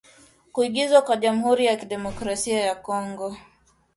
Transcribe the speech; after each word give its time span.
kuingizwa 0.53 1.01
kwa 1.01 1.15
Jamhuri 1.17 1.65
ya 1.65 1.77
Kidemokrasi 1.77 2.49
ya 2.51 2.75
Kongo 2.75 3.35